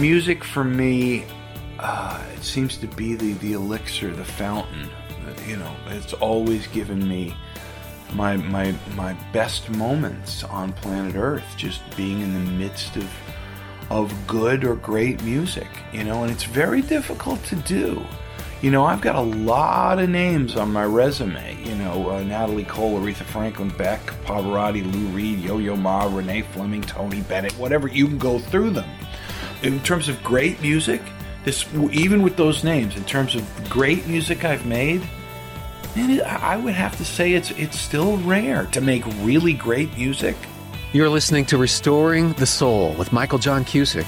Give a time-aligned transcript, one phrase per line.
[0.00, 1.24] music for me,
[1.78, 4.88] uh, it seems to be the, the elixir, the fountain.
[5.46, 7.34] You know, it's always given me
[8.14, 13.08] my my my best moments on planet Earth, just being in the midst of
[13.90, 15.68] of good or great music.
[15.92, 18.04] You know, and it's very difficult to do.
[18.62, 21.56] You know, I've got a lot of names on my resume.
[21.64, 26.82] You know, uh, Natalie Cole, Aretha Franklin, Beck, Pavarotti, Lou Reed, Yo-Yo Ma, Renee Fleming,
[26.82, 27.88] Tony Bennett, whatever.
[27.88, 28.88] You can go through them.
[29.62, 31.02] In terms of great music,
[31.44, 35.02] this even with those names, in terms of great music I've made,
[35.94, 40.34] man, I would have to say it's it's still rare to make really great music.
[40.94, 44.06] You're listening to Restoring the Soul with Michael John Cusick.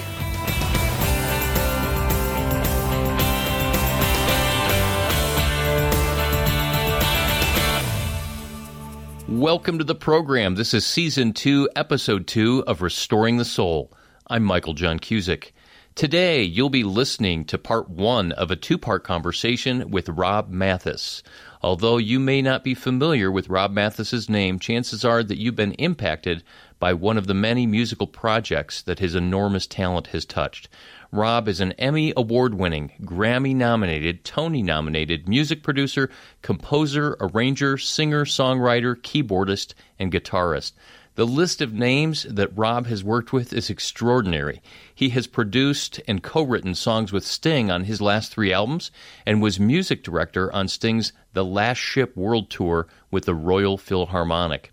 [9.28, 10.54] Welcome to the program.
[10.54, 13.92] This is season two, episode two of Restoring the Soul.
[14.32, 15.52] I'm Michael John Cusick.
[15.94, 21.22] Today, you'll be listening to part one of a two part conversation with Rob Mathes.
[21.60, 25.74] Although you may not be familiar with Rob Mathes's name, chances are that you've been
[25.74, 26.42] impacted
[26.78, 30.70] by one of the many musical projects that his enormous talent has touched.
[31.10, 36.08] Rob is an Emmy award winning, Grammy nominated, Tony nominated music producer,
[36.40, 40.72] composer, arranger, singer, songwriter, keyboardist, and guitarist.
[41.14, 44.62] The list of names that Rob has worked with is extraordinary.
[44.94, 48.90] He has produced and co written songs with Sting on his last three albums
[49.26, 54.72] and was music director on Sting's The Last Ship World Tour with the Royal Philharmonic.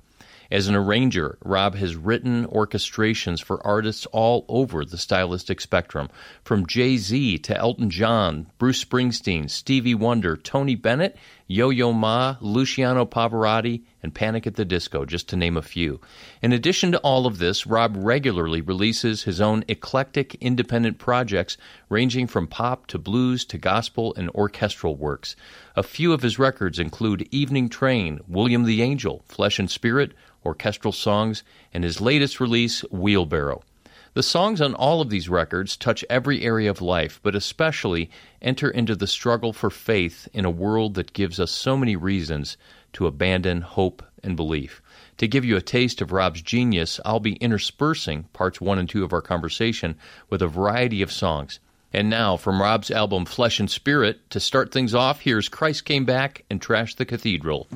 [0.50, 6.10] As an arranger, Rob has written orchestrations for artists all over the stylistic spectrum,
[6.44, 11.18] from Jay Z to Elton John, Bruce Springsteen, Stevie Wonder, Tony Bennett,
[11.52, 16.00] Yo Yo Ma, Luciano Pavarotti, and Panic at the Disco, just to name a few.
[16.44, 21.58] In addition to all of this, Rob regularly releases his own eclectic independent projects
[21.90, 25.36] ranging from pop to blues to gospel and orchestral works.
[25.76, 30.14] A few of his records include Evening Train, William the Angel, Flesh and Spirit,
[30.46, 31.42] orchestral songs,
[31.74, 33.64] and his latest release, Wheelbarrow.
[34.20, 38.10] The songs on all of these records touch every area of life, but especially
[38.42, 42.58] enter into the struggle for faith in a world that gives us so many reasons
[42.92, 44.82] to abandon hope and belief.
[45.20, 49.06] To give you a taste of Rob's genius, I'll be interspersing parts one and two
[49.06, 49.96] of our conversation
[50.30, 51.62] with a variety of songs.
[51.94, 56.04] And now, from Rob's album Flesh and Spirit, to start things off, here's Christ Came
[56.04, 57.70] Back and Trashed the Cathedral.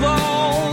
[0.00, 0.67] Give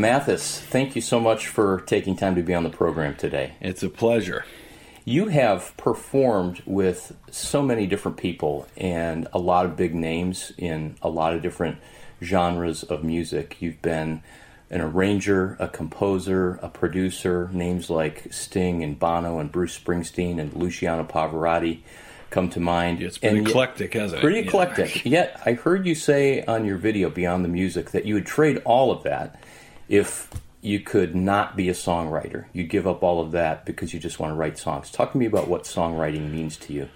[0.00, 3.52] Mathes, thank you so much for taking time to be on the program today.
[3.60, 4.44] It's a pleasure.
[5.04, 10.96] You have performed with so many different people and a lot of big names in
[11.02, 11.78] a lot of different
[12.22, 13.58] genres of music.
[13.60, 14.22] You've been
[14.70, 20.54] an arranger, a composer, a producer, names like Sting and Bono and Bruce Springsteen and
[20.54, 21.80] Luciano Pavarotti
[22.30, 23.02] come to mind.
[23.02, 24.22] It's pretty and eclectic, hasn't it?
[24.22, 25.04] Pretty eclectic.
[25.04, 25.10] Yeah.
[25.10, 28.62] Yet I heard you say on your video Beyond the Music that you would trade
[28.64, 29.42] all of that
[29.90, 30.30] if
[30.62, 32.46] you could not be a songwriter.
[32.52, 34.90] You'd give up all of that because you just want to write songs.
[34.90, 36.88] Talk to me about what songwriting means to you.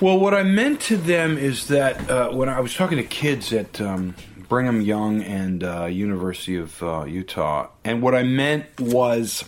[0.00, 3.52] Well, what I meant to them is that uh, when I was talking to kids
[3.52, 4.14] at um,
[4.48, 9.44] Brigham Young and uh, University of uh, Utah, and what I meant was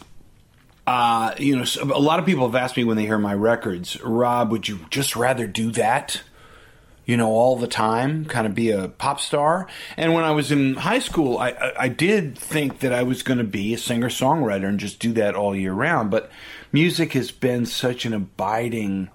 [0.87, 4.01] uh, you know, a lot of people have asked me when they hear my records,
[4.03, 6.23] Rob, would you just rather do that?
[7.07, 9.69] You know, all the time, kind of be a pop star.
[9.97, 13.23] And when I was in high school, I, I, I did think that I was
[13.23, 16.11] going to be a singer songwriter and just do that all year round.
[16.11, 16.31] But
[16.73, 19.09] music has been such an abiding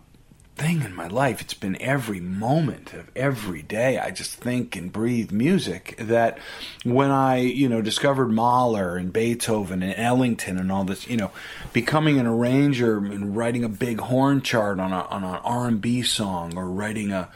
[0.55, 1.41] thing in my life.
[1.41, 3.97] It's been every moment of every day.
[3.97, 5.95] I just think and breathe music.
[5.97, 6.37] That
[6.83, 11.31] when I, you know, discovered Mahler and Beethoven and Ellington and all this, you know,
[11.73, 15.81] becoming an arranger and writing a big horn chart on a on an R and
[15.81, 17.29] B song or writing a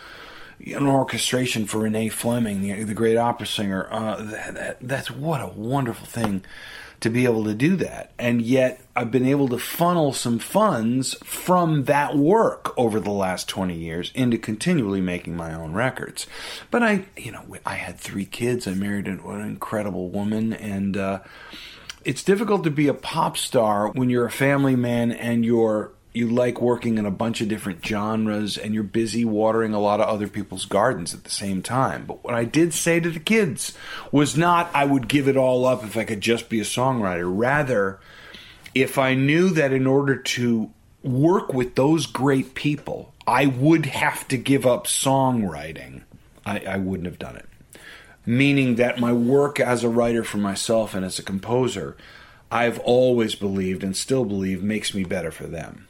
[0.59, 3.87] an orchestration for Renee Fleming, the, the great opera singer.
[3.91, 6.43] Uh, that, that, that's what a wonderful thing
[7.01, 8.11] to be able to do that.
[8.17, 13.49] And yet, I've been able to funnel some funds from that work over the last
[13.49, 16.25] 20 years into continually making my own records.
[16.71, 18.67] But I, you know, I had three kids.
[18.67, 21.19] I married an, an incredible woman, and uh,
[22.03, 26.29] it's difficult to be a pop star when you're a family man and you're you
[26.29, 30.07] like working in a bunch of different genres and you're busy watering a lot of
[30.07, 32.05] other people's gardens at the same time.
[32.05, 33.73] But what I did say to the kids
[34.11, 37.25] was not I would give it all up if I could just be a songwriter.
[37.27, 37.99] Rather,
[38.73, 40.71] if I knew that in order to
[41.03, 46.03] work with those great people, I would have to give up songwriting,
[46.45, 47.49] I, I wouldn't have done it.
[48.25, 51.97] Meaning that my work as a writer for myself and as a composer,
[52.51, 55.87] I've always believed and still believe makes me better for them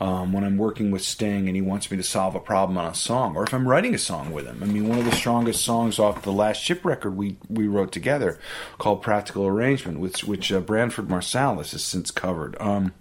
[0.00, 2.90] um, when I'm working with Sting and he wants me to solve a problem on
[2.90, 4.62] a song, or if I'm writing a song with him.
[4.62, 7.92] I mean, one of the strongest songs off the last Ship record we, we wrote
[7.92, 8.38] together,
[8.78, 12.56] called "Practical Arrangement," which which uh, Branford Marsalis has since covered.
[12.60, 12.92] Um,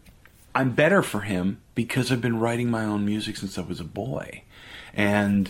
[0.53, 3.85] I'm better for him because I've been writing my own music since I was a
[3.85, 4.43] boy,
[4.93, 5.49] and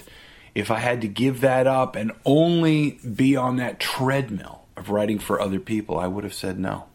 [0.53, 5.17] if I had to give that up and only be on that treadmill of writing
[5.17, 6.88] for other people, I would have said no.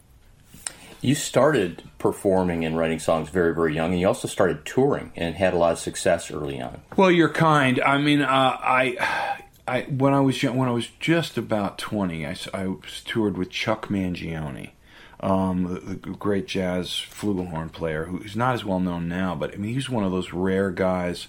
[1.05, 5.35] You started performing and writing songs very, very young, and you also started touring and
[5.35, 6.81] had a lot of success early on.
[6.97, 7.79] Well, you're kind.
[7.79, 12.35] I mean, uh, I, I when I was when I was just about twenty, I,
[12.53, 12.73] I
[13.05, 14.71] toured with Chuck Mangione.
[15.19, 19.89] Um, great jazz flugelhorn player who's not as well known now, but I mean he's
[19.89, 21.27] one of those rare guys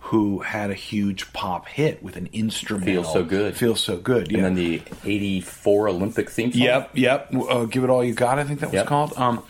[0.00, 3.02] who had a huge pop hit with an instrumental.
[3.02, 3.56] Feels so good.
[3.56, 4.30] Feels so good.
[4.30, 4.38] Yeah.
[4.38, 6.62] And then the '84 Olympic theme song.
[6.62, 7.34] Yep, yep.
[7.34, 8.38] Uh, Give it all you got.
[8.38, 8.86] I think that was yep.
[8.86, 9.12] called.
[9.16, 9.42] Um,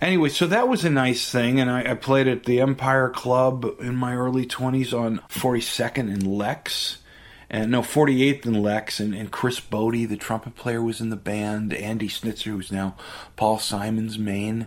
[0.00, 3.76] anyway, so that was a nice thing, and I, I, played at the Empire Club
[3.80, 6.98] in my early 20s on 42nd and Lex.
[7.50, 11.16] And no, 48th and Lex, and, and Chris Botti, the trumpet player, was in the
[11.16, 11.72] band.
[11.72, 12.96] Andy Snitzer, who's now
[13.36, 14.66] Paul Simon's main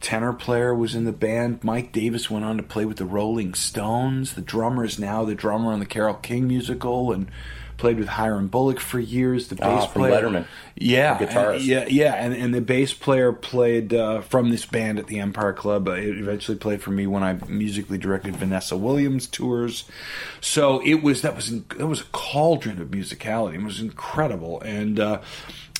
[0.00, 1.62] tenor player was in the band.
[1.62, 4.34] Mike Davis went on to play with the Rolling Stones.
[4.34, 7.30] The drummer is now the drummer on the Carole King musical and
[7.78, 9.48] played with Hiram Bullock for years.
[9.48, 13.32] The bass ah, player, Letterman, yeah, guitarist, and, yeah, yeah, and, and the bass player
[13.32, 15.88] played uh, from this band at the Empire Club.
[15.88, 19.84] Uh, it eventually played for me when I musically directed Vanessa Williams tours.
[20.40, 23.54] So it was that was that was a cauldron of musicality.
[23.54, 25.20] It was incredible, and uh,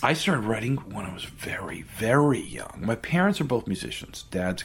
[0.00, 2.82] I started writing when I was very, very young.
[2.84, 4.24] My parents are both musicians.
[4.30, 4.64] Dad's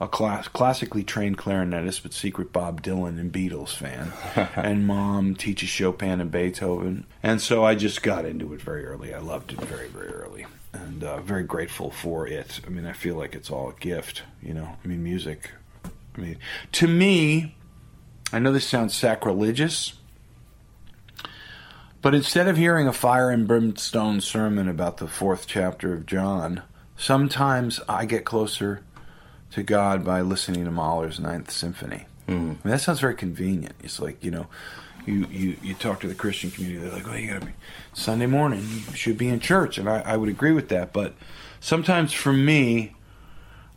[0.00, 4.12] a class, classically trained clarinetist, but secret Bob Dylan and Beatles fan.
[4.56, 7.06] and mom teaches Chopin and Beethoven.
[7.24, 9.12] And so I just got into it very early.
[9.12, 10.46] I loved it very, very early.
[10.72, 12.60] And uh, very grateful for it.
[12.64, 14.76] I mean, I feel like it's all a gift, you know?
[14.84, 15.50] I mean, music.
[15.84, 16.38] I mean,
[16.72, 17.56] to me,
[18.32, 19.94] I know this sounds sacrilegious
[22.02, 26.62] but instead of hearing a fire and brimstone sermon about the fourth chapter of John,
[26.96, 28.82] sometimes I get closer
[29.52, 32.06] to God by listening to Mahler's Ninth Symphony.
[32.28, 32.34] Mm.
[32.34, 33.74] I mean, that sounds very convenient.
[33.82, 34.46] It's like, you know,
[35.06, 37.52] you, you, you talk to the Christian community, they're like, oh, you gotta be
[37.94, 39.78] Sunday morning, you should be in church.
[39.78, 40.92] And I, I would agree with that.
[40.92, 41.14] But
[41.60, 42.94] sometimes for me,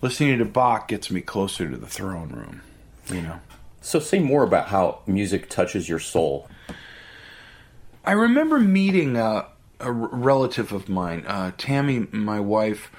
[0.02, 2.62] listening to Bach gets me closer to the throne room,
[3.08, 3.40] you know.
[3.80, 6.48] So say more about how music touches your soul.
[8.04, 9.48] I remember meeting a
[9.92, 12.92] relative of mine, uh, Tammy, my wife,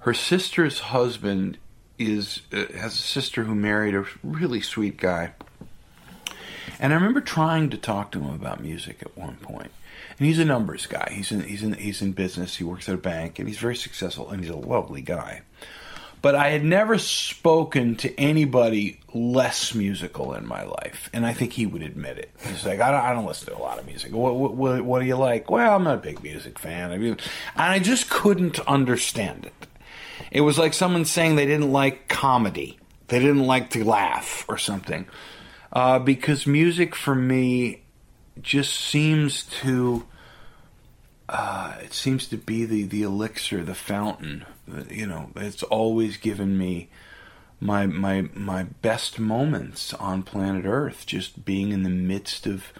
[0.00, 1.58] her sister's husband
[1.98, 5.32] is uh, has a sister who married a really sweet guy.
[6.78, 9.70] And I remember trying to talk to him about music at one point.
[10.18, 11.12] And he's a numbers guy.
[11.12, 12.56] He's in he's in he's in business.
[12.56, 14.30] He works at a bank, and he's very successful.
[14.30, 15.42] And he's a lovely guy.
[16.22, 21.54] But I had never spoken to anybody less musical in my life, and I think
[21.54, 22.30] he would admit it.
[22.46, 24.12] He's like, I don't, I don't listen to a lot of music.
[24.12, 25.50] What, what, what do you like?
[25.50, 26.90] Well, I'm not a big music fan.
[26.92, 29.66] I mean, and I just couldn't understand it.
[30.30, 34.58] It was like someone saying they didn't like comedy, they didn't like to laugh or
[34.58, 35.06] something,
[35.72, 37.82] uh, because music for me
[38.42, 40.06] just seems to.
[41.28, 44.44] Uh, it seems to be the, the elixir, the fountain.
[44.90, 46.88] You know, it's always given me
[47.60, 52.72] my my my best moments on planet Earth, just being in the midst of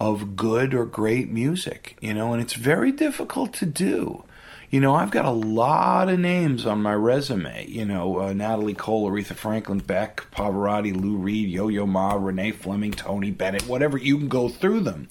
[0.00, 1.96] of good or great music.
[2.00, 4.24] You know, and it's very difficult to do.
[4.70, 7.66] You know, I've got a lot of names on my resume.
[7.66, 12.92] You know, uh, Natalie Cole, Aretha Franklin, Beck, Pavarotti, Lou Reed, Yo-Yo Ma, Renee Fleming,
[12.92, 13.98] Tony Bennett, whatever.
[13.98, 15.08] You can go through them.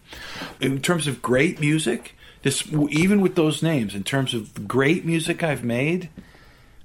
[0.62, 5.44] In terms of great music, this even with those names, in terms of great music
[5.44, 6.10] I've made,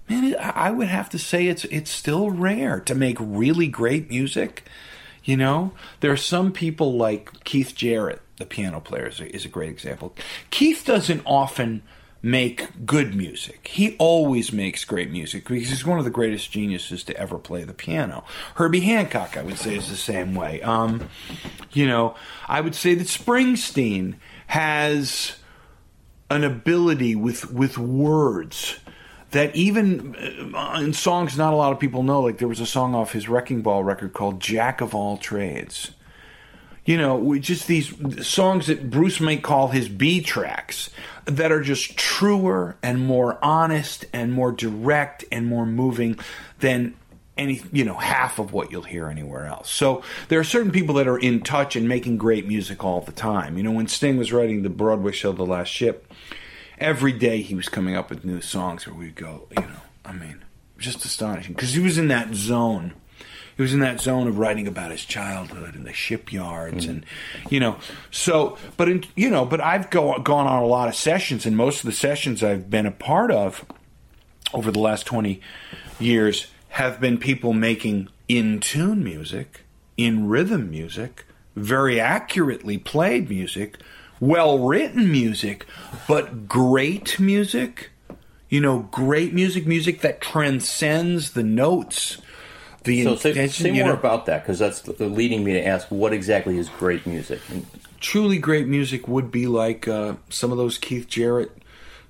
[0.08, 4.10] man, it, I would have to say it's it's still rare to make really great
[4.10, 4.64] music.
[5.22, 9.44] You know, there are some people like Keith Jarrett, the piano player, is a, is
[9.44, 10.14] a great example.
[10.50, 11.82] Keith doesn't often
[12.24, 13.68] make good music.
[13.68, 17.64] He always makes great music because he's one of the greatest geniuses to ever play
[17.64, 18.24] the piano.
[18.54, 20.62] Herbie Hancock, I would say, is the same way.
[20.62, 21.08] Um,
[21.72, 22.14] you know,
[22.48, 24.14] I would say that Springsteen
[24.46, 25.36] has
[26.34, 28.80] an ability with with words
[29.30, 32.66] that even uh, in songs not a lot of people know like there was a
[32.66, 35.92] song off his wrecking ball record called jack of all trades.
[36.84, 40.90] You know just these songs that bruce might call his b tracks
[41.24, 46.18] that are just truer and more honest and more direct and more moving
[46.58, 46.94] than
[47.36, 49.70] any you know half of what you'll hear anywhere else.
[49.70, 53.12] So there are certain people that are in touch and making great music all the
[53.12, 53.56] time.
[53.56, 56.12] You know when sting was writing the broadway show the last ship
[56.78, 60.12] every day he was coming up with new songs where we'd go you know i
[60.12, 60.44] mean
[60.78, 61.54] just astonishing.
[61.54, 62.94] Because he was in that zone.
[63.56, 66.90] He was in that zone of writing about his childhood and the shipyards mm-hmm.
[66.90, 67.06] and
[67.48, 67.78] you know
[68.10, 71.56] so but in, you know but i've go, gone on a lot of sessions and
[71.56, 73.64] most of the sessions i've been a part of
[74.52, 75.40] over the last 20
[76.00, 79.64] years have been people making in tune music
[79.96, 83.78] in rhythm music very accurately played music
[84.18, 85.66] well written music
[86.08, 87.90] but great music
[88.48, 92.20] you know great music music that transcends the notes
[92.84, 93.98] the So say, say you more know.
[93.98, 97.40] about that because that's leading me to ask what exactly is great music.
[97.50, 97.66] And
[98.00, 101.50] truly great music would be like uh, some of those Keith Jarrett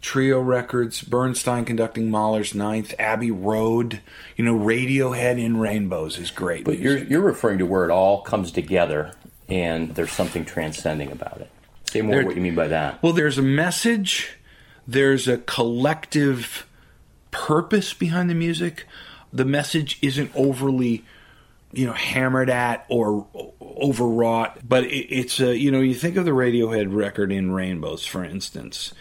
[0.05, 4.03] trio records, Bernstein conducting Mahler's Ninth, Abbey Road,
[4.37, 6.67] you know, Radiohead in Rainbows is great.
[6.67, 9.13] But you're you're referring to where it all comes together
[9.49, 11.51] and there's something transcending about it.
[11.87, 13.03] Say more There- what you mean by that.
[13.03, 14.37] well, there's a message,
[14.87, 16.67] there's a collective
[17.31, 18.87] purpose behind the music.
[19.33, 21.03] The message isn't overly
[21.73, 23.27] you know hammered at or
[23.61, 28.07] overwrought but it, it's a you know you think of the radiohead record in rainbows
[28.07, 28.95] for instance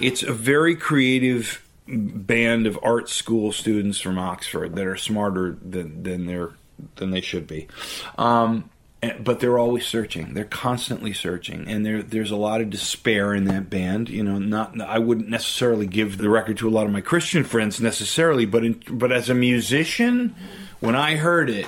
[0.00, 6.02] it's a very creative band of art school students from oxford that are smarter than
[6.02, 6.50] than they're
[6.96, 7.66] than they should be
[8.18, 8.68] um
[9.20, 10.34] but they're always searching.
[10.34, 14.08] They're constantly searching, and there there's a lot of despair in that band.
[14.08, 17.44] You know, not I wouldn't necessarily give the record to a lot of my Christian
[17.44, 20.34] friends necessarily, but in, but as a musician,
[20.80, 21.66] when I heard it,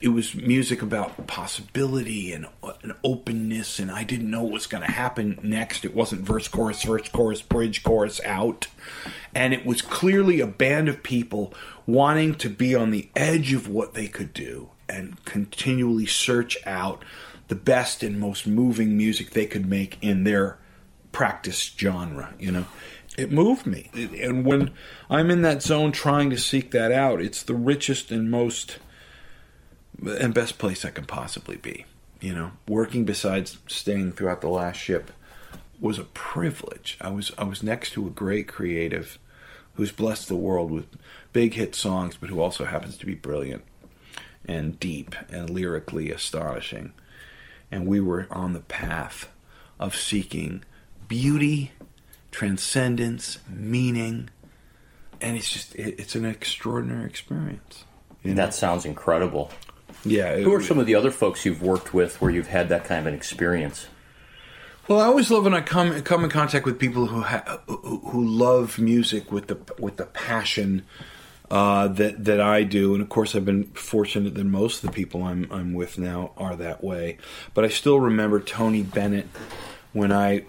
[0.00, 2.46] it was music about possibility and
[2.84, 5.84] an openness, and I didn't know what was going to happen next.
[5.84, 8.68] It wasn't verse, chorus, verse, chorus, bridge, chorus, out,
[9.34, 11.52] and it was clearly a band of people
[11.84, 17.04] wanting to be on the edge of what they could do and continually search out
[17.48, 20.58] the best and most moving music they could make in their
[21.10, 22.66] practice genre, you know.
[23.16, 23.90] It moved me.
[24.22, 24.70] And when
[25.10, 28.78] I'm in that zone trying to seek that out, it's the richest and most
[30.04, 31.86] and best place I can possibly be,
[32.20, 32.52] you know.
[32.66, 35.10] Working besides Sting throughout the last ship
[35.80, 36.96] was a privilege.
[37.00, 39.18] I was I was next to a great creative
[39.74, 40.86] who's blessed the world with
[41.32, 43.62] big hit songs but who also happens to be brilliant
[44.44, 46.92] and deep and lyrically astonishing.
[47.70, 49.28] And we were on the path
[49.78, 50.64] of seeking
[51.06, 51.72] beauty,
[52.30, 54.30] transcendence, meaning,
[55.20, 57.84] and it's just it, it's an extraordinary experience.
[58.22, 58.36] You know?
[58.36, 59.50] That sounds incredible.
[60.04, 60.32] Yeah.
[60.32, 62.84] it Who are some of the other folks you've worked with where you've had that
[62.84, 63.86] kind of an experience?
[64.88, 67.98] Well, I always love when I come come in contact with people who ha- who,
[67.98, 70.84] who love music with the with the passion
[71.50, 74.94] uh, that that I do, and of course, I've been fortunate that most of the
[74.94, 77.18] people I'm I'm with now are that way.
[77.54, 79.28] But I still remember Tony Bennett
[79.92, 80.44] when I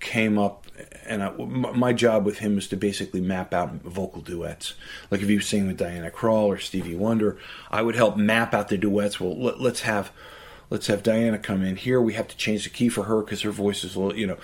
[0.00, 0.63] came up,
[1.06, 4.74] and I, my job with him was to basically map out vocal duets.
[5.10, 7.38] Like if was singing with Diana Krall or Stevie Wonder,
[7.70, 9.20] I would help map out the duets.
[9.20, 10.10] Well, let, let's have
[10.70, 12.00] let's have Diana come in here.
[12.00, 14.26] We have to change the key for her because her voice is a little, you
[14.26, 14.38] know.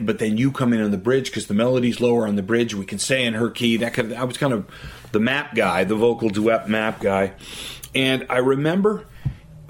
[0.00, 2.74] But then you come in on the bridge because the melody's lower on the bridge.
[2.74, 3.76] We can stay in her key.
[3.76, 4.66] That kind of, I was kind of
[5.12, 7.32] the map guy, the vocal duet map guy,
[7.94, 9.06] and I remember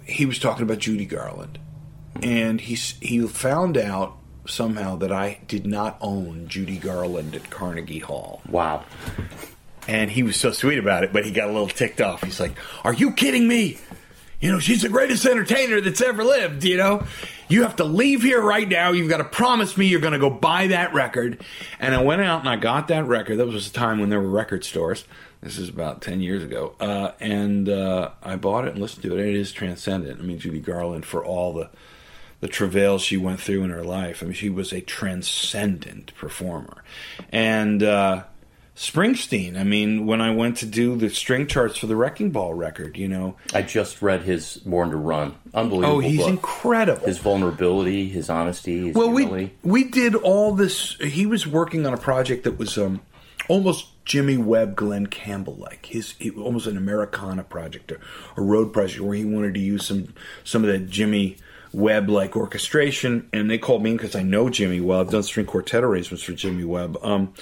[0.05, 1.59] he was talking about Judy Garland,
[2.23, 4.18] and he he found out
[4.49, 8.41] somehow that I did not own Judy Garland at Carnegie Hall.
[8.49, 8.85] Wow.
[9.87, 12.23] And he was so sweet about it, but he got a little ticked off.
[12.23, 12.53] He's like,
[12.85, 13.79] Are you kidding me?
[14.41, 17.05] You know, she's the greatest entertainer that's ever lived, you know?
[17.49, 18.93] You have to leave here right now.
[18.93, 21.43] You've got to promise me you're going to go buy that record.
[21.81, 23.39] And I went out and I got that record.
[23.39, 25.07] That was a time when there were record stores.
[25.41, 26.75] This is about 10 years ago.
[26.79, 29.21] Uh, and uh, I bought it and listened to it.
[29.21, 30.21] And it is transcendent.
[30.21, 31.71] I mean, Judy Garland, for all the,
[32.41, 36.85] the travails she went through in her life, I mean, she was a transcendent performer.
[37.31, 38.25] And, uh,
[38.79, 39.59] Springsteen.
[39.59, 42.97] I mean, when I went to do the string charts for the Wrecking Ball record,
[42.97, 43.35] you know.
[43.53, 45.35] I just read his Born to Run.
[45.53, 45.97] Unbelievable.
[45.97, 46.29] Oh, he's book.
[46.29, 47.05] incredible.
[47.05, 49.57] His vulnerability, his honesty, his well, humility.
[49.65, 50.95] we we did all this.
[51.01, 53.01] He was working on a project that was um,
[53.49, 55.87] almost Jimmy Webb, Glen Campbell like.
[55.87, 57.99] His he, almost an Americana project, a,
[58.37, 61.37] a road project where he wanted to use some some of that Jimmy.
[61.73, 65.01] Webb like orchestration, and they called me because I know Jimmy well.
[65.01, 66.97] I've done string quartet arrangements for Jimmy Webb.
[67.03, 67.35] Um,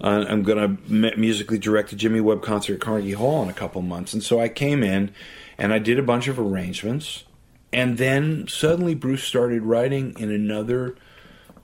[0.00, 3.82] I'm going to musically direct a Jimmy Webb concert at Carnegie Hall in a couple
[3.82, 4.12] months.
[4.12, 5.10] And so I came in
[5.56, 7.24] and I did a bunch of arrangements.
[7.72, 10.96] And then suddenly Bruce started writing in another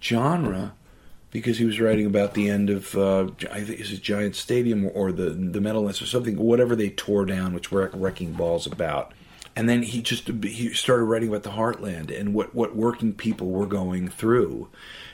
[0.02, 0.74] genre
[1.30, 5.12] because he was writing about the end of uh, I think it Giant Stadium or
[5.12, 9.12] the the Meadowlands or something, whatever they tore down, which Wrecking Ball's about.
[9.56, 13.50] And then he just he started writing about the Heartland and what what working people
[13.50, 14.68] were going through,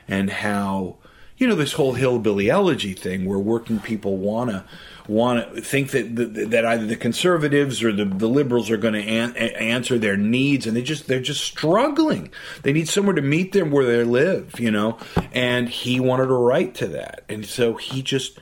[0.08, 0.96] and how
[1.36, 4.64] you know this whole hillbilly elegy thing where working people wanna
[5.08, 6.14] want to think that
[6.50, 10.66] that either the conservatives or the, the liberals are going to an, answer their needs
[10.66, 12.30] and they just they're just struggling.
[12.62, 14.98] They need somewhere to meet them where they live you know?
[15.32, 17.24] And he wanted to write to that.
[17.28, 18.38] And so he just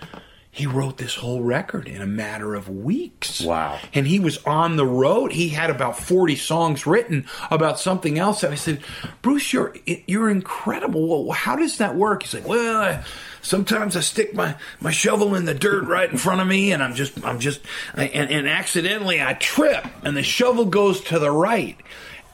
[0.59, 3.41] he wrote this whole record in a matter of weeks.
[3.41, 3.79] Wow.
[3.95, 5.31] And he was on the road.
[5.31, 8.43] He had about 40 songs written about something else.
[8.43, 8.81] And I said,
[9.23, 11.27] Bruce, you're, you're incredible.
[11.27, 12.25] Well, how does that work?
[12.25, 13.05] He's like, well, I,
[13.41, 16.83] sometimes I stick my, my shovel in the dirt right in front of me and
[16.83, 17.61] I'm just, I'm just,
[17.95, 21.77] and, and accidentally I trip and the shovel goes to the right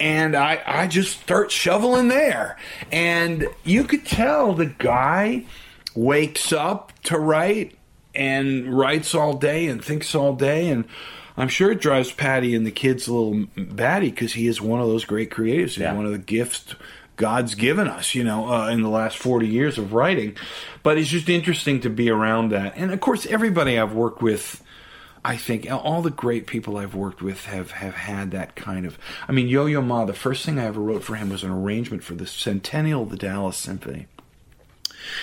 [0.00, 2.56] and I, I just start shoveling there.
[2.90, 5.44] And you could tell the guy
[5.94, 7.76] wakes up to write
[8.14, 10.84] and writes all day and thinks all day and
[11.36, 14.80] I'm sure it drives Patti and the kids a little batty because he is one
[14.80, 15.70] of those great creatives.
[15.70, 15.94] He's Yeah.
[15.94, 16.74] one of the gifts
[17.16, 20.36] God's given us, you know, uh, in the last 40 years of writing.
[20.82, 22.74] But it's just interesting to be around that.
[22.76, 24.62] And of course, everybody I've worked with,
[25.24, 28.98] I think all the great people I've worked with have, have had that kind of.
[29.28, 31.50] I mean, Yo Yo Ma, the first thing I ever wrote for him was an
[31.50, 34.06] arrangement for the centennial of the Dallas Symphony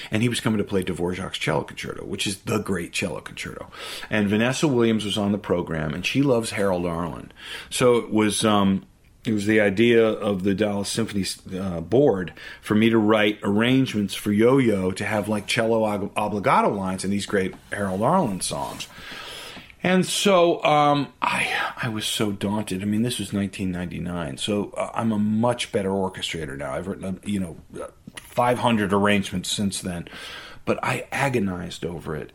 [0.09, 3.69] and he was coming to play Dvorak's cello concerto, which is the great cello concerto.
[4.09, 7.31] And Vanessa Williams was on the program, and she loves Harold Arlen,
[7.69, 8.45] so it was.
[8.45, 8.85] Um,
[9.23, 14.15] it was the idea of the Dallas Symphony uh, board for me to write arrangements
[14.15, 18.87] for Yo-Yo to have like cello ob- obligato lines in these great Harold Arlen songs.
[19.83, 22.83] And so um, I I was so daunted.
[22.83, 26.73] I mean, this was 1999, so uh, I'm a much better orchestrator now.
[26.73, 30.07] I've written, you know, 500 arrangements since then,
[30.65, 32.31] but I agonized over it.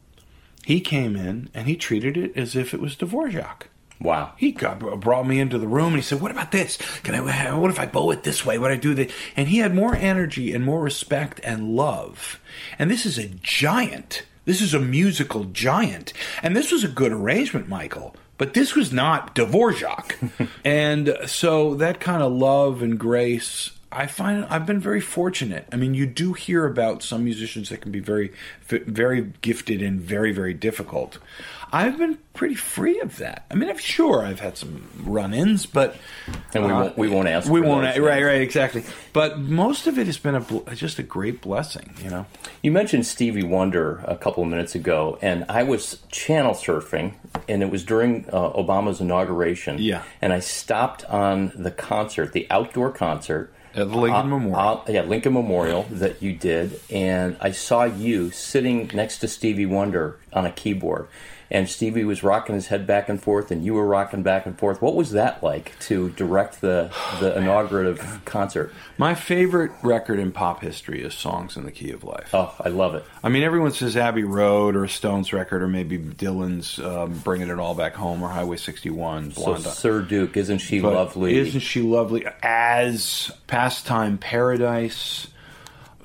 [0.64, 3.68] He came in and he treated it as if it was Dvorak.
[4.00, 4.32] Wow.
[4.36, 6.76] He got, brought me into the room and he said, "What about this?
[7.02, 7.54] Can I?
[7.54, 8.58] What if I bow it this way?
[8.58, 12.40] What I do that?" And he had more energy and more respect and love.
[12.78, 14.24] And this is a giant.
[14.44, 16.12] This is a musical giant.
[16.42, 18.14] And this was a good arrangement, Michael.
[18.38, 20.48] But this was not Dvorak.
[20.64, 25.66] and so that kind of love and grace, I find I've been very fortunate.
[25.72, 28.30] I mean, you do hear about some musicians that can be very,
[28.68, 31.18] very gifted and very, very difficult.
[31.72, 33.46] I've been pretty free of that.
[33.50, 35.96] I mean, I'm sure I've had some run-ins, but
[36.54, 37.84] And we won't- we won't ask We won't.
[37.86, 38.84] those right, right, exactly.
[39.14, 41.94] But most of it has been a just a great blessing.
[42.04, 42.26] You know.
[42.62, 47.14] You mentioned Stevie Wonder a couple of minutes ago, and I was channel surfing,
[47.48, 49.78] and it was during uh, Obama's inauguration.
[49.80, 50.02] Yeah.
[50.20, 54.58] And I stopped on the concert, the outdoor concert At the Lincoln uh, Memorial.
[54.58, 59.66] uh, yeah, Lincoln Memorial that you did, and I saw you sitting next to Stevie
[59.66, 61.08] Wonder on a keyboard,
[61.50, 64.58] and Stevie was rocking his head back and forth, and you were rocking back and
[64.58, 64.82] forth.
[64.82, 68.72] What was that like to direct the the inaugurative concert?
[68.98, 72.68] My favorite record in pop history is "Songs in the Key of Life." Oh, I
[72.68, 73.04] love it.
[73.22, 77.48] I mean, everyone says Abbey Road or a Stones record, or maybe Dylan's um, "Bringing
[77.48, 79.32] It All Back Home" or Highway 61.
[79.32, 81.36] So Sir Duke, isn't she But lovely?
[81.36, 82.26] Isn't she lovely?
[82.42, 85.28] As Pastime Paradise,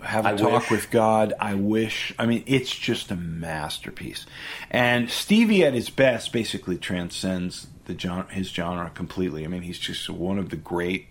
[0.01, 0.71] Have a I Talk Wish.
[0.71, 2.13] with God, I Wish.
[2.17, 4.25] I mean, it's just a masterpiece.
[4.69, 9.43] And Stevie at his best basically transcends the gen- his genre completely.
[9.45, 11.07] I mean, he's just one of the great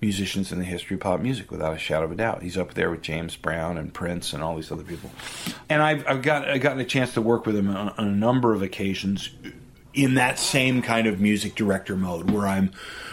[0.00, 2.42] musicians in the history of pop music, without a shadow of a doubt.
[2.42, 5.10] He's up there with James Brown and Prince and all these other people.
[5.70, 8.12] And I've, I've got I've gotten a chance to work with him on, on a
[8.14, 9.30] number of occasions
[9.94, 12.70] in that same kind of music director mode, where I'm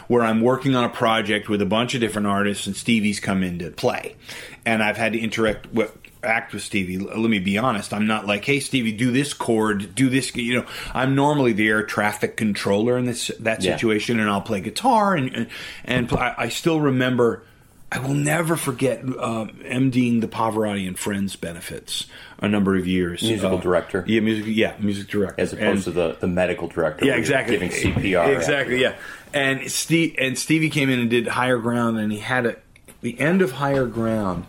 [0.08, 3.44] where I'm working on a project with a bunch of different artists, and Stevie's come
[3.44, 4.16] in to play,
[4.66, 5.98] and I've had to interact with.
[6.24, 7.00] Act with Stevie.
[7.00, 7.92] Let me be honest.
[7.96, 10.36] I'm not like, hey, Stevie, do this chord, do this.
[10.36, 13.74] You know, I'm normally the air traffic controller in this that Yeah.
[13.74, 15.48] situation, and I'll play guitar, and and,
[15.84, 17.42] and I, I still remember.
[17.94, 22.06] I will never forget um, MDing the Pavarotti and Friends benefits
[22.40, 23.22] a number of years.
[23.22, 24.06] Musical Uh, director.
[24.08, 24.46] Yeah, music.
[24.48, 25.36] Yeah, music director.
[25.42, 27.06] as opposed And- to the, the medical director.
[27.06, 27.56] yeah, exactly.
[27.58, 28.34] Giving CPR.
[28.36, 28.80] Exactly.
[28.82, 28.96] Yeah.
[29.34, 32.56] And Steve and Stevie came in and did Higher Ground, and he had a
[33.02, 34.46] the end of Higher Ground.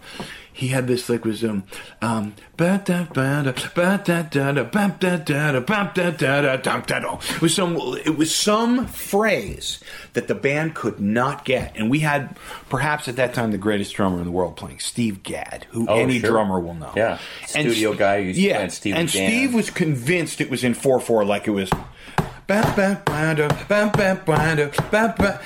[0.54, 1.64] He had this like was um
[2.02, 6.10] um ba da ba da ba da da da ba da da da ba da
[6.10, 7.14] da da dum da da.
[7.16, 9.80] It was some it was some phrase
[10.12, 12.36] that the band could not get, and we had
[12.68, 15.98] perhaps at that time the greatest drummer in the world playing Steve Gadd, who Oh,
[15.98, 16.30] any sure.
[16.30, 16.92] drummer will know.
[16.94, 17.18] Yeah.
[17.46, 19.08] Studio S- guy who used to yeah, and Dan.
[19.08, 21.70] Steve was convinced it was in four four, like it was.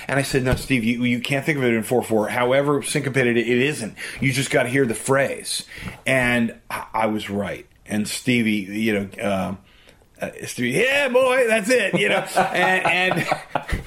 [0.08, 2.28] And I said, no, Steve, you, you can't think of it in 4 4.
[2.28, 3.94] However syncopated it isn't.
[4.20, 5.64] You just got to hear the phrase.
[6.06, 7.66] And I, I was right.
[7.86, 9.54] And Stevie, you know, uh,
[10.20, 12.16] uh, Stevie, yeah, boy, that's it, you know.
[12.36, 13.82] and, and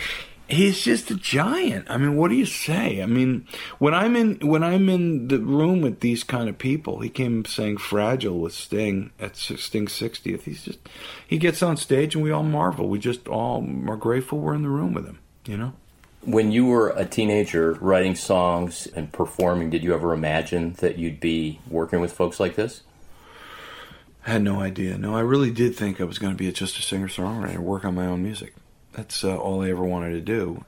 [0.50, 1.90] he's just a giant.
[1.90, 3.02] I mean, what do you say?
[3.02, 7.00] I mean, when I'm in when I'm in the room with these kind of people,
[7.00, 10.44] he came saying "Fragile" with Sting at Sting's 60th.
[10.44, 10.80] He's just
[11.26, 12.90] he gets on stage and we all marvel.
[12.90, 15.20] We just all are grateful we're in the room with him.
[15.46, 15.74] You know.
[16.22, 21.22] When you were a teenager writing songs and performing, did you ever imagine that you'd
[21.22, 22.82] be working with folks like this?
[24.28, 24.98] I had no idea.
[24.98, 27.86] No, I really did think I was going to be just a singer songwriter, work
[27.86, 28.54] on my own music.
[28.94, 30.66] That's uh, all I ever wanted to do.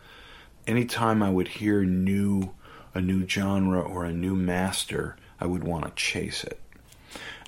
[0.68, 2.52] Anytime I would hear new,
[2.94, 6.60] a new genre or a new master, I would want to chase it.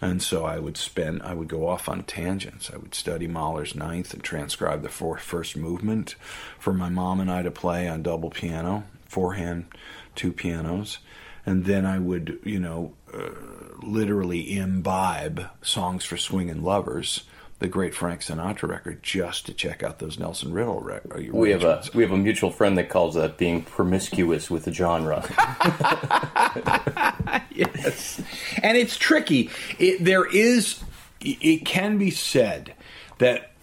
[0.02, 2.70] And so I would spend, I would go off on tangents.
[2.74, 6.16] I would study Mahler's Ninth and transcribe the four, first movement
[6.60, 9.66] for my mom and I to play on double piano, forehand,
[10.16, 10.98] two pianos.
[11.46, 13.30] And then I would, you know, uh,
[13.82, 17.24] literally imbibe songs for swinging lovers,
[17.64, 21.30] the great Frank Sinatra record, just to check out those Nelson Riddle records.
[21.30, 24.66] Uh, we have a we have a mutual friend that calls that being promiscuous with
[24.66, 25.24] the genre.
[27.56, 28.22] yes,
[28.62, 29.50] and it's tricky.
[29.80, 30.84] It, there is,
[31.22, 32.74] it can be said
[33.20, 33.54] that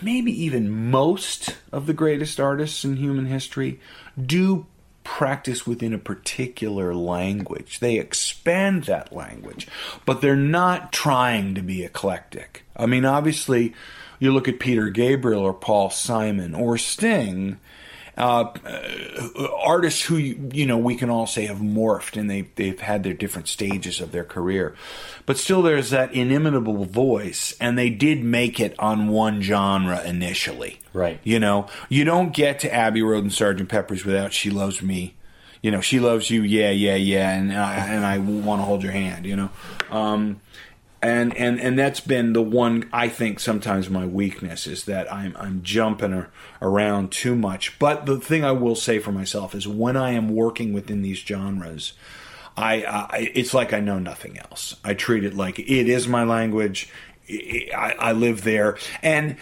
[0.00, 3.78] maybe even most of the greatest artists in human history
[4.24, 4.64] do
[5.04, 7.80] practice within a particular language.
[7.80, 9.68] They expand that language,
[10.06, 12.63] but they're not trying to be eclectic.
[12.76, 13.74] I mean, obviously,
[14.18, 17.58] you look at Peter Gabriel or Paul Simon or Sting.
[18.16, 22.42] Uh, uh, artists who you, you know we can all say have morphed and they
[22.54, 24.76] they've had their different stages of their career,
[25.26, 30.78] but still there's that inimitable voice, and they did make it on one genre initially.
[30.92, 31.18] Right.
[31.24, 35.14] You know, you don't get to Abbey Road and Sergeant Pepper's without "She Loves Me."
[35.60, 38.82] You know, she loves you, yeah, yeah, yeah, and I, and I want to hold
[38.82, 39.24] your hand.
[39.24, 39.50] You know,
[39.90, 40.40] um,
[41.04, 45.36] and and and that's been the one I think sometimes my weakness is that I'm
[45.38, 46.26] I'm jumping
[46.62, 47.78] around too much.
[47.78, 51.18] But the thing I will say for myself is when I am working within these
[51.18, 51.92] genres,
[52.56, 54.76] I, I it's like I know nothing else.
[54.82, 56.88] I treat it like it is my language.
[57.28, 59.36] I, I live there, and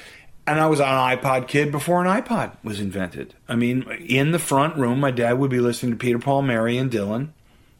[0.48, 3.34] and I was an iPod kid before an iPod was invented.
[3.48, 6.76] I mean, in the front room, my dad would be listening to Peter Paul, Mary,
[6.76, 7.28] and Dylan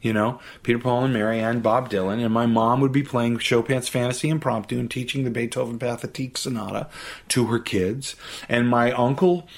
[0.03, 3.39] you know, Peter Paul and Mary and Bob Dylan, and my mom would be playing
[3.39, 6.89] Chopin's Fantasy Impromptu and teaching the Beethoven Pathetique Sonata
[7.29, 8.17] to her kids.
[8.49, 9.49] And my uncle,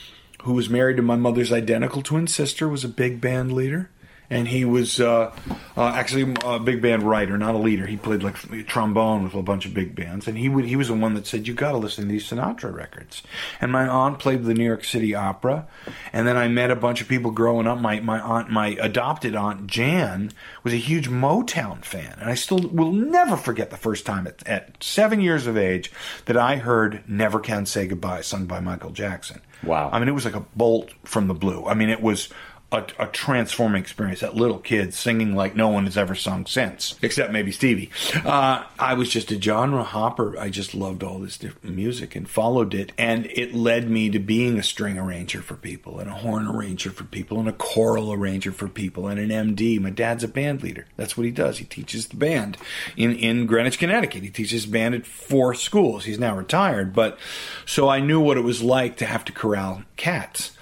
[0.42, 3.90] who was married to my mother's identical twin sister, was a big band leader.
[4.34, 5.32] And he was uh,
[5.76, 7.86] uh, actually a big band writer, not a leader.
[7.86, 10.88] He played like trombone with a bunch of big bands, and he would he was
[10.88, 13.22] the one that said you got to listen to these Sinatra records.
[13.60, 15.68] And my aunt played the New York City Opera,
[16.12, 17.78] and then I met a bunch of people growing up.
[17.78, 20.32] My my aunt, my adopted aunt Jan,
[20.64, 24.44] was a huge Motown fan, and I still will never forget the first time at,
[24.48, 25.92] at seven years of age
[26.24, 29.42] that I heard "Never Can Say Goodbye" sung by Michael Jackson.
[29.62, 29.90] Wow!
[29.92, 31.66] I mean, it was like a bolt from the blue.
[31.66, 32.30] I mean, it was
[32.74, 34.20] a, a, transforming experience.
[34.20, 37.90] That little kid singing like no one has ever sung since, except maybe Stevie.
[38.24, 40.38] Uh, I was just a genre hopper.
[40.38, 44.18] I just loved all this different music and followed it, and it led me to
[44.18, 48.12] being a string arranger for people, and a horn arranger for people, and a choral
[48.12, 49.80] arranger for people, and an MD.
[49.80, 50.86] My dad's a band leader.
[50.96, 51.58] That's what he does.
[51.58, 52.56] He teaches the band
[52.96, 54.22] in in Greenwich, Connecticut.
[54.22, 56.04] He teaches band at four schools.
[56.04, 57.18] He's now retired, but
[57.66, 60.52] so I knew what it was like to have to corral cats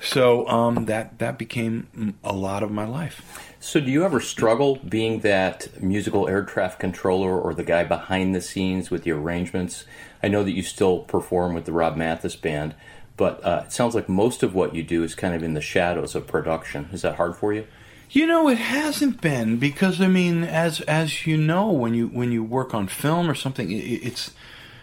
[0.00, 3.22] so um, that that became a lot of my life.
[3.58, 8.34] So, do you ever struggle being that musical air traffic controller or the guy behind
[8.34, 9.84] the scenes with the arrangements?
[10.22, 12.74] I know that you still perform with the Rob Mathes band,
[13.16, 15.60] but uh, it sounds like most of what you do is kind of in the
[15.60, 16.88] shadows of production.
[16.92, 17.66] Is that hard for you?
[18.10, 22.30] You know, it hasn't been because I mean, as as you know, when you when
[22.30, 24.32] you work on film or something, it, it's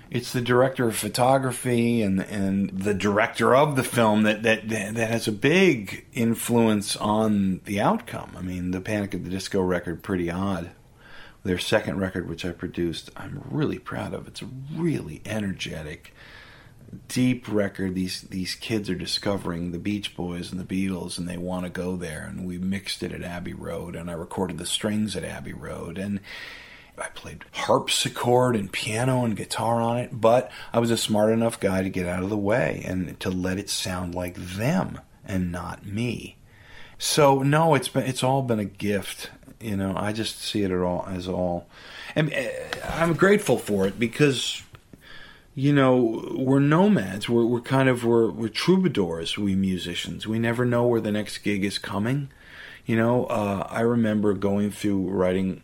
[0.09, 4.95] it's the director of photography and and the director of the film that that that
[4.95, 8.35] has a big influence on the outcome.
[8.37, 10.71] I mean, the Panic at the Disco record, pretty odd.
[11.43, 14.27] Their second record, which I produced, I'm really proud of.
[14.29, 16.13] It's a really energetic,
[17.09, 17.95] deep record.
[17.95, 21.69] These these kids are discovering the Beach Boys and the Beatles, and they want to
[21.69, 22.25] go there.
[22.25, 25.97] And we mixed it at Abbey Road, and I recorded the strings at Abbey Road,
[25.97, 26.21] and
[26.97, 31.59] I played harpsichord and piano and guitar on it, but I was a smart enough
[31.59, 35.51] guy to get out of the way and to let it sound like them and
[35.51, 36.37] not me.
[36.97, 39.31] So no, it's been it's all been a gift.
[39.59, 41.67] You know, I just see it all as all,
[42.15, 42.49] and eh,
[42.87, 44.61] I'm grateful for it because,
[45.55, 47.27] you know, we're nomads.
[47.27, 49.37] We're we're kind of we're we're troubadours.
[49.37, 50.27] We musicians.
[50.27, 52.29] We never know where the next gig is coming.
[52.85, 55.63] You know, uh, I remember going through writing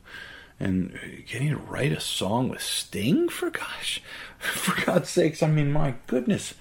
[0.59, 4.01] and getting to write a song with Sting for gosh,
[4.39, 6.53] for God's sakes, I mean, my goodness.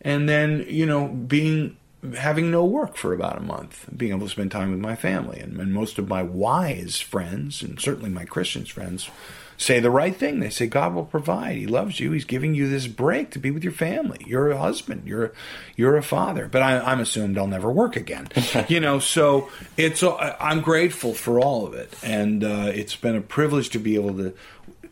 [0.00, 1.76] And then you know, being
[2.16, 5.40] having no work for about a month, being able to spend time with my family,
[5.40, 9.08] and, and most of my wise friends, and certainly my Christian friends,
[9.56, 10.40] say the right thing.
[10.40, 11.56] They say God will provide.
[11.56, 12.12] He loves you.
[12.12, 14.18] He's giving you this break to be with your family.
[14.26, 15.02] You're a husband.
[15.06, 15.32] You're
[15.76, 16.48] you're a father.
[16.50, 18.28] But I, am assumed I'll never work again.
[18.68, 23.20] you know, so it's I'm grateful for all of it, and uh, it's been a
[23.20, 24.34] privilege to be able to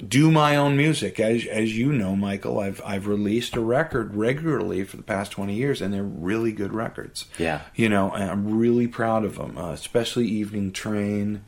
[0.07, 1.21] do my own music.
[1.21, 5.55] As as you know, Michael, I've I've released a record regularly for the past twenty
[5.55, 7.27] years, and they're really good records.
[7.39, 11.45] Yeah, you know, and I'm really proud of them, uh, especially Evening Train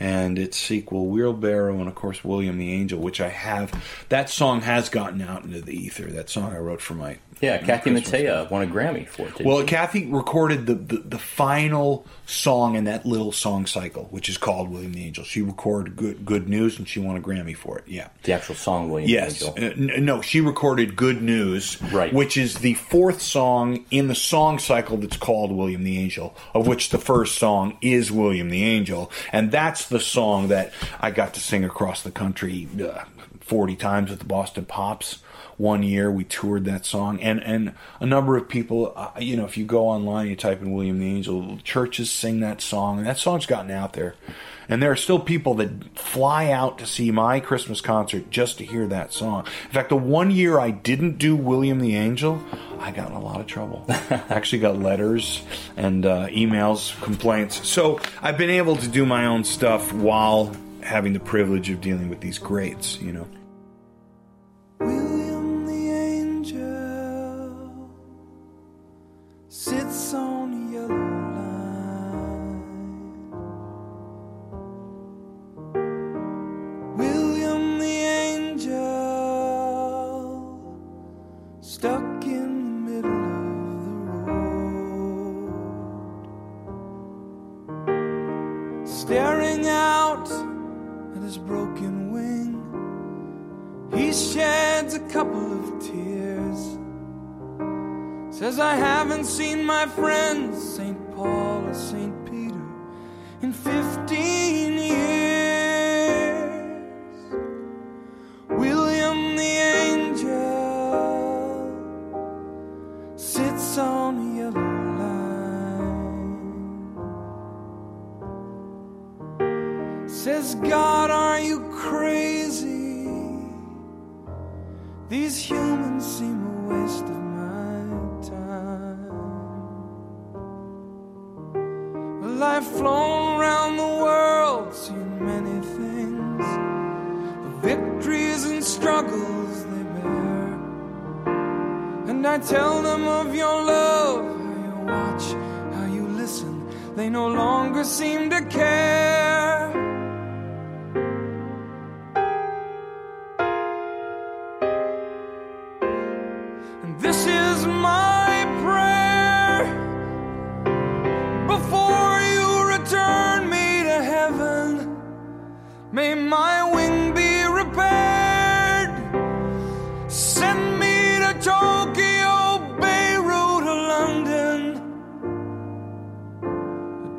[0.00, 3.72] and its sequel Wheelbarrow and of course William the Angel, which I have.
[4.08, 6.04] That song has gotten out into the ether.
[6.04, 9.40] That song I wrote for my yeah, Kathy Mattea won a Grammy for it.
[9.44, 14.36] Well, Kathy recorded the, the, the final song in that little song cycle, which is
[14.36, 15.24] called William the Angel.
[15.24, 17.84] She recorded Good Good News, and she won a Grammy for it.
[17.86, 19.40] Yeah, the actual song William yes.
[19.40, 19.94] the Angel.
[19.96, 22.12] Uh, no, she recorded Good News, right.
[22.12, 26.66] which is the fourth song in the song cycle that's called William the Angel, of
[26.66, 31.34] which the first song is William the Angel, and that's the song that I got
[31.34, 33.04] to sing across the country uh,
[33.40, 35.18] forty times with the Boston Pops
[35.60, 37.20] one year we toured that song.
[37.20, 40.62] And and a number of people uh, you know if you go online you type
[40.62, 44.14] in william the angel churches sing that song and that song's gotten out there.
[44.68, 48.64] And there are still people that fly out to see my christmas concert just to
[48.64, 49.46] hear that song.
[49.66, 52.42] In fact the one year i didn't do william the angel
[52.78, 53.84] i got in a lot of trouble.
[53.88, 55.42] I actually got letters
[55.76, 57.68] and uh, emails complaints.
[57.68, 62.08] So i've been able to do my own stuff while having the privilege of dealing
[62.08, 63.26] with these greats you know
[91.30, 92.58] his broken wing.
[93.94, 96.60] He sheds a couple of tears.
[98.36, 100.98] Says, I haven't seen my friends, St.
[101.14, 102.12] Paul or St.
[102.24, 102.64] Peter,
[103.42, 104.89] in 15 years.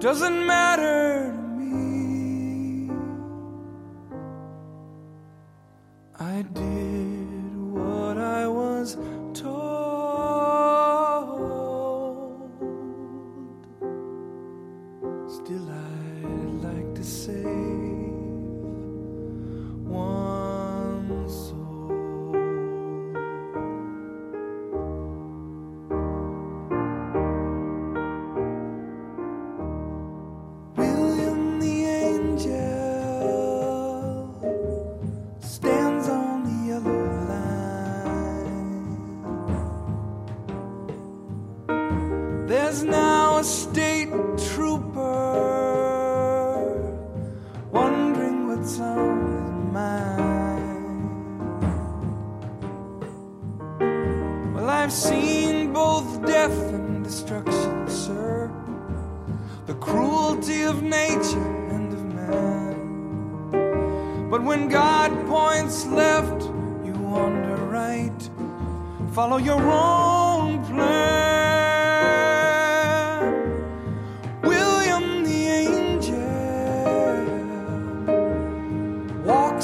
[0.01, 1.50] Doesn't matter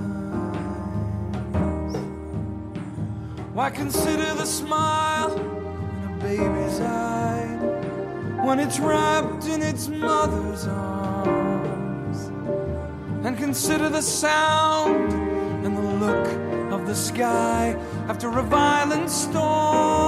[3.55, 7.47] Why consider the smile in a baby's eye
[8.45, 12.19] when it's wrapped in its mother's arms?
[13.25, 15.13] And consider the sound
[15.65, 16.50] and the look
[16.91, 17.77] the sky
[18.09, 20.00] after a violent storm.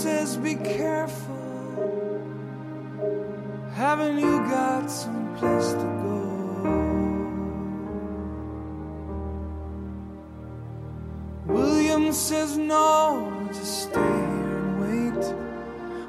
[0.00, 1.36] Says, Be careful.
[3.74, 6.20] Haven't you got some place to go?
[11.52, 15.24] William says, No, just stay here and wait.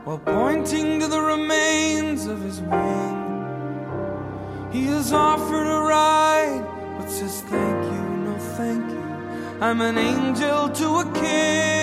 [0.06, 3.18] while pointing to the remains of his wing.
[4.72, 6.66] He has offered a ride,
[6.98, 9.04] but says thank you, no thank you.
[9.60, 11.81] I'm an angel to a king.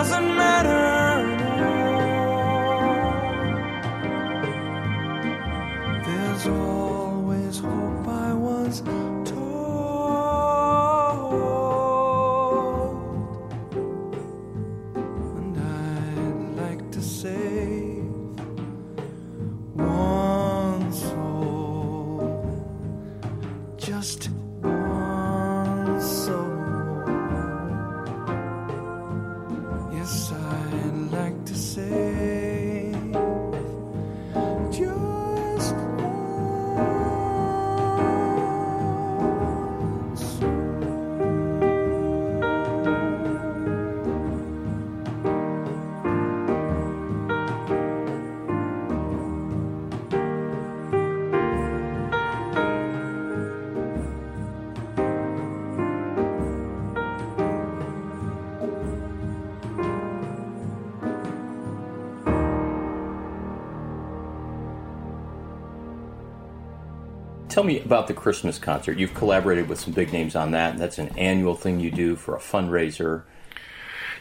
[0.00, 0.39] Doesn't matter.
[67.60, 68.96] Tell me about the Christmas concert.
[68.96, 72.16] You've collaborated with some big names on that, and that's an annual thing you do
[72.16, 73.24] for a fundraiser.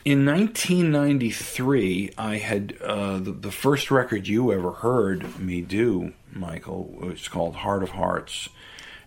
[0.03, 6.83] In 1993, I had uh, the, the first record you ever heard me do, Michael.
[6.99, 8.49] was called Heart of Hearts,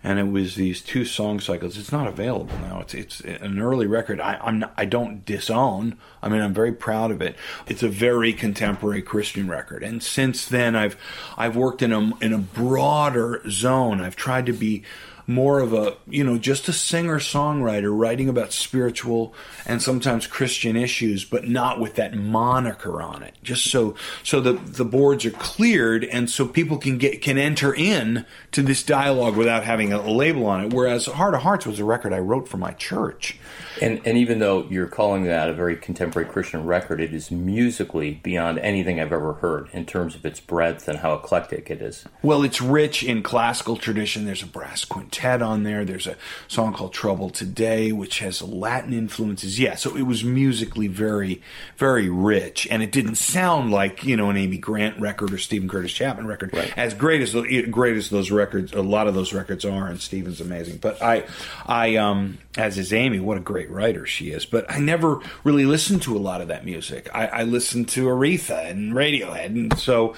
[0.04, 1.78] and it was these two song cycles.
[1.78, 2.80] It's not available now.
[2.80, 4.20] It's it's an early record.
[4.20, 5.96] I, I'm not, I don't disown.
[6.22, 7.36] I mean, I'm very proud of it.
[7.66, 10.96] It's a very contemporary Christian record, and since then, I've
[11.36, 14.00] I've worked in a in a broader zone.
[14.00, 14.82] I've tried to be
[15.26, 19.34] more of a you know just a singer songwriter writing about spiritual
[19.66, 24.52] and sometimes christian issues but not with that moniker on it just so so the
[24.52, 29.36] the boards are cleared and so people can get can enter in to this dialogue
[29.36, 32.48] without having a label on it whereas heart of hearts was a record i wrote
[32.48, 33.38] for my church
[33.80, 38.20] And and even though you're calling that a very contemporary Christian record, it is musically
[38.22, 42.04] beyond anything I've ever heard in terms of its breadth and how eclectic it is.
[42.22, 44.24] Well, it's rich in classical tradition.
[44.24, 45.11] There's a brass quintet
[45.42, 45.84] on there.
[45.84, 46.16] There's a
[46.48, 49.58] song called Trouble Today, which has Latin influences.
[49.58, 51.42] Yeah, so it was musically very,
[51.76, 52.66] very rich.
[52.70, 56.26] And it didn't sound like, you know, an Amy Grant record or Steven Curtis Chapman
[56.26, 56.54] record.
[56.54, 56.76] Right.
[56.76, 60.00] As great as, the- great as those records, a lot of those records are, and
[60.00, 60.78] Steven's amazing.
[60.78, 61.24] But I,
[61.66, 64.44] I, um, as is Amy, what a great writer she is.
[64.44, 67.08] But I never really listened to a lot of that music.
[67.14, 69.46] I, I listened to Aretha and Radiohead.
[69.46, 70.14] And so,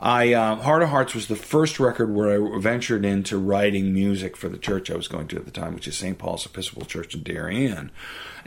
[0.00, 4.36] I uh, Heart of Hearts was the first record where I ventured into writing music
[4.36, 6.18] for the church I was going to at the time, which is St.
[6.18, 7.90] Paul's Episcopal Church in Darien,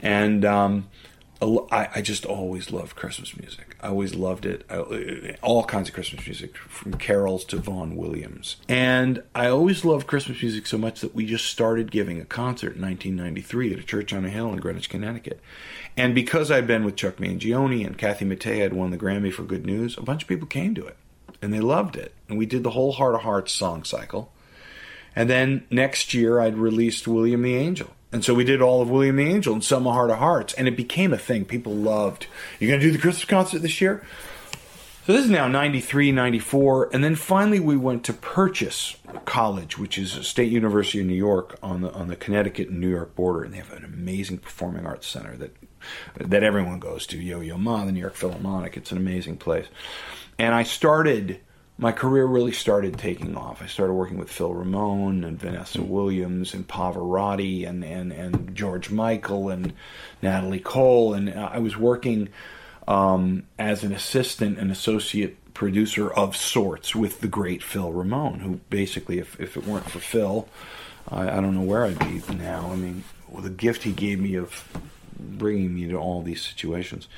[0.00, 0.88] and um,
[1.42, 3.76] I, I just always loved Christmas music.
[3.82, 4.64] I always loved it.
[4.70, 10.06] I, all kinds of Christmas music, from carols to Vaughan Williams, and I always loved
[10.06, 13.82] Christmas music so much that we just started giving a concert in 1993 at a
[13.82, 15.40] church on a hill in Greenwich, Connecticut.
[15.98, 19.42] And because I'd been with Chuck Mangione and Kathy Mattea had won the Grammy for
[19.42, 20.96] Good News, a bunch of people came to it
[21.42, 22.14] and they loved it.
[22.28, 24.32] And we did the whole Heart of Hearts song cycle.
[25.14, 27.90] And then next year, I'd released William the Angel.
[28.12, 30.54] And so we did all of William the Angel and some of Heart of Hearts.
[30.54, 31.44] And it became a thing.
[31.44, 32.26] People loved.
[32.60, 34.04] You're going to do the Christmas concert this year?
[35.04, 36.90] So this is now 93, 94.
[36.92, 41.14] And then finally, we went to Purchase College, which is a state university in New
[41.14, 43.42] York on the, on the Connecticut and New York border.
[43.42, 45.56] And they have an amazing performing arts center that,
[46.16, 47.18] that everyone goes to.
[47.18, 48.76] Yo Yo Ma, the New York Philharmonic.
[48.76, 49.66] It's an amazing place.
[50.38, 51.40] And I started,
[51.78, 53.62] my career really started taking off.
[53.62, 58.90] I started working with Phil Ramone and Vanessa Williams and Pavarotti and, and, and George
[58.90, 59.72] Michael and
[60.20, 61.14] Natalie Cole.
[61.14, 62.28] And I was working
[62.88, 68.60] um, as an assistant and associate producer of sorts with the great Phil Ramone, who
[68.70, 70.48] basically, if, if it weren't for Phil,
[71.08, 72.70] I, I don't know where I'd be now.
[72.72, 73.04] I mean,
[73.38, 74.66] the gift he gave me of
[75.18, 77.08] bringing me to all these situations.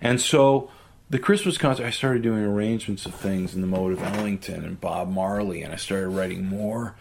[0.00, 0.70] And so
[1.10, 4.80] the Christmas concert, I started doing arrangements of things in the mode of Ellington and
[4.80, 6.94] Bob Marley, and I started writing more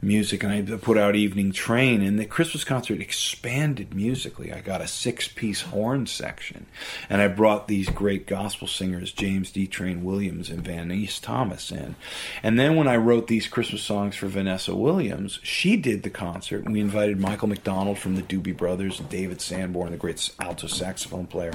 [0.00, 4.52] music, and I put out Evening Train, and the Christmas concert expanded musically.
[4.52, 6.66] I got a six-piece horn section,
[7.08, 9.66] and I brought these great gospel singers, James D.
[9.66, 11.94] Train Williams and Vaneese Thomas, in.
[12.42, 16.68] And then when I wrote these Christmas songs for Vanessa Williams, she did the concert.
[16.68, 21.52] We invited Michael McDonald from the Doobie Brothers, David Sanborn, the great alto saxophone player,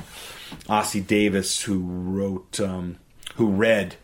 [0.67, 2.97] Ossie Davis, who wrote, um,
[3.36, 3.95] who read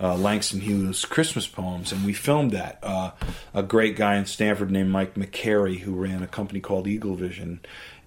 [0.00, 2.78] uh, Langston Hughes' Christmas poems, and we filmed that.
[2.82, 3.10] Uh,
[3.54, 7.60] a great guy in Stamford named Mike McCary, who ran a company called Eagle Vision,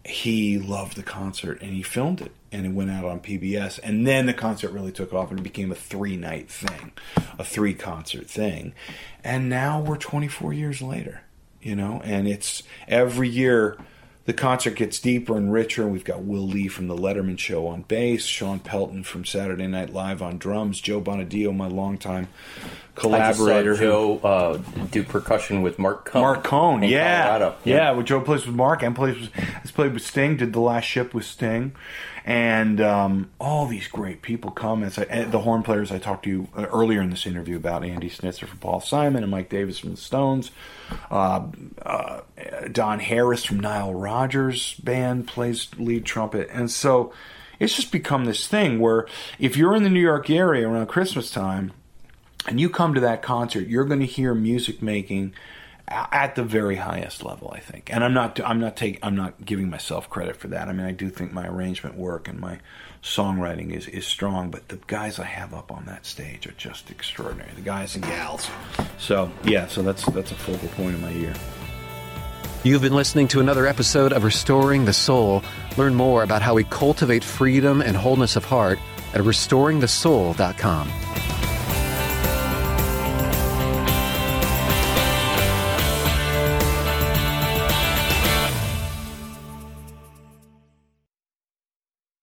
[0.06, 3.80] he loved the concert and he filmed it and it went out on PBS.
[3.82, 6.92] And then the concert really took off and it became a three night thing,
[7.40, 8.74] a three concert thing.
[9.24, 11.22] And now we're 24 years later,
[11.62, 13.78] you know, and it's every year
[14.26, 15.88] the concert gets deeper and richer.
[15.88, 19.92] We've got Will Lee from The Letterman Show on bass, Shawn Pelton from Saturday Night
[19.92, 22.30] Live on drums, Joe Bonadio, my longtime
[22.96, 23.72] collaborator.
[23.72, 24.58] I just saw Joe uh,
[24.92, 26.22] do percussion with Marc Cohn.
[26.22, 27.28] Marc Cohn, yeah.
[27.66, 30.62] Yeah, Well, Joe plays with Mark and plays with, has played with Sting, did The
[30.62, 31.74] Last Ship with Sting.
[32.26, 34.84] And um, all these great people come.
[34.84, 37.84] I, and the horn players I talked to you uh, earlier in this interview about
[37.84, 40.52] Andy Snitzer from Paul Simon and Mike Davis from the Stones.
[41.12, 41.48] Uh,
[41.82, 42.22] uh,
[42.72, 46.50] Don Harris from Nile Rodgers' band plays lead trumpet.
[46.52, 47.12] And so
[47.60, 49.08] it's just become this thing where
[49.38, 51.74] if you're in the New York area around Christmas time
[52.48, 55.34] and you come to that concert, you're going to hear music making
[55.88, 57.94] at the very highest level, I think.
[57.94, 60.68] And I'm not I'm not taking I'm not giving myself credit for that.
[60.68, 62.60] I mean, I do think my arrangement work and my
[63.02, 66.90] songwriting is is strong, but the guys I have up on that stage are just
[66.90, 67.52] extraordinary.
[67.56, 68.50] The guys and gals.
[68.98, 71.34] So yeah, so that's that's a focal point of my year.
[72.64, 75.44] You've been listening to another episode of Restoring the Soul.
[75.76, 78.80] Learn more about how we cultivate freedom and wholeness of heart
[79.14, 80.88] at restoringthesoul.com.